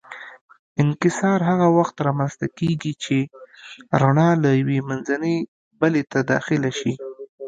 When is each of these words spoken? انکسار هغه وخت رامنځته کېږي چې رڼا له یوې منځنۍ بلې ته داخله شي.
انکسار 0.83 1.39
هغه 1.49 1.67
وخت 1.77 1.95
رامنځته 2.07 2.47
کېږي 2.57 2.93
چې 3.03 3.17
رڼا 4.01 4.29
له 4.43 4.49
یوې 4.61 4.79
منځنۍ 4.89 5.37
بلې 5.79 6.03
ته 6.11 6.19
داخله 6.31 6.71
شي. 6.79 6.93